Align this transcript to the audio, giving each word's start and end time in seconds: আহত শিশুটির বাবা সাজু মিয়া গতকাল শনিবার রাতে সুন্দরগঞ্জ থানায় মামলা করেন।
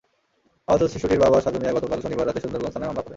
আহত 0.67 0.81
শিশুটির 0.93 1.23
বাবা 1.23 1.37
সাজু 1.43 1.57
মিয়া 1.61 1.75
গতকাল 1.77 1.99
শনিবার 2.03 2.27
রাতে 2.27 2.39
সুন্দরগঞ্জ 2.43 2.73
থানায় 2.73 2.89
মামলা 2.89 3.01
করেন। 3.01 3.09